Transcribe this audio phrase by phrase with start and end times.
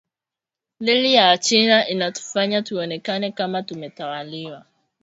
[0.79, 4.65] Reli ya wachina inatufanya tunaonekana kama tumetawaliwa